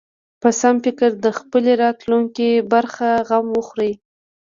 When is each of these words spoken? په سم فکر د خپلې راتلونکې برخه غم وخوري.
په 0.41 0.49
سم 0.59 0.75
فکر 0.85 1.09
د 1.25 1.27
خپلې 1.39 1.71
راتلونکې 1.83 2.49
برخه 2.73 3.09
غم 3.27 3.45
وخوري. 3.57 3.91